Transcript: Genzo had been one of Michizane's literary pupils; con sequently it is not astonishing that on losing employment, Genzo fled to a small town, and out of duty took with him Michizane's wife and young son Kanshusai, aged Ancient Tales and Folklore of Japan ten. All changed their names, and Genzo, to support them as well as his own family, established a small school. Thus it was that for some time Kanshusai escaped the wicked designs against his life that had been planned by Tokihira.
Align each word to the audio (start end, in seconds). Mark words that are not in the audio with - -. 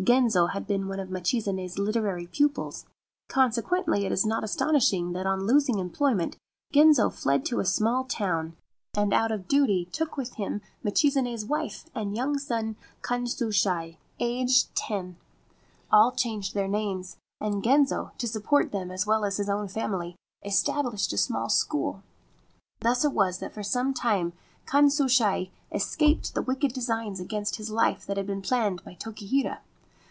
Genzo 0.00 0.46
had 0.46 0.64
been 0.64 0.86
one 0.86 1.00
of 1.00 1.08
Michizane's 1.10 1.76
literary 1.76 2.28
pupils; 2.28 2.86
con 3.26 3.50
sequently 3.50 4.04
it 4.04 4.12
is 4.12 4.24
not 4.24 4.44
astonishing 4.44 5.12
that 5.12 5.26
on 5.26 5.44
losing 5.44 5.80
employment, 5.80 6.36
Genzo 6.72 7.10
fled 7.12 7.44
to 7.46 7.58
a 7.58 7.64
small 7.64 8.04
town, 8.04 8.56
and 8.96 9.12
out 9.12 9.32
of 9.32 9.48
duty 9.48 9.86
took 9.86 10.16
with 10.16 10.34
him 10.34 10.60
Michizane's 10.84 11.44
wife 11.44 11.86
and 11.96 12.14
young 12.14 12.38
son 12.38 12.76
Kanshusai, 13.02 13.98
aged 14.20 14.68
Ancient 14.70 14.76
Tales 14.76 14.90
and 14.90 15.16
Folklore 15.16 15.18
of 15.20 15.20
Japan 15.20 15.88
ten. 15.88 15.90
All 15.98 16.12
changed 16.12 16.54
their 16.54 16.68
names, 16.68 17.16
and 17.40 17.62
Genzo, 17.64 18.12
to 18.18 18.28
support 18.28 18.70
them 18.70 18.92
as 18.92 19.04
well 19.04 19.24
as 19.24 19.38
his 19.38 19.48
own 19.48 19.66
family, 19.66 20.14
established 20.44 21.12
a 21.12 21.18
small 21.18 21.48
school. 21.48 22.04
Thus 22.82 23.04
it 23.04 23.12
was 23.12 23.40
that 23.40 23.52
for 23.52 23.64
some 23.64 23.92
time 23.92 24.32
Kanshusai 24.64 25.50
escaped 25.72 26.36
the 26.36 26.42
wicked 26.42 26.72
designs 26.72 27.18
against 27.18 27.56
his 27.56 27.72
life 27.72 28.06
that 28.06 28.16
had 28.16 28.28
been 28.28 28.42
planned 28.42 28.84
by 28.84 28.94
Tokihira. 28.94 29.58